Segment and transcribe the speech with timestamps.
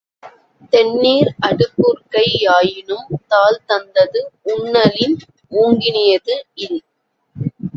[0.73, 4.21] தெண்ணீர் அடுபுற்கை யாயினும் தாள்தந்தது
[4.51, 5.17] உண்ணலின்
[5.51, 6.81] ஊங்கினியது இல்.